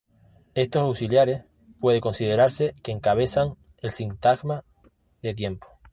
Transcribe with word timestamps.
Estos 0.55 0.81
auxiliares 0.81 1.43
puede 1.79 2.01
considerarse 2.01 2.73
que 2.81 2.91
encabezan 2.91 3.53
el 3.83 3.91
sintagma 3.91 4.63
de 5.21 5.35
tiempo. 5.35 5.67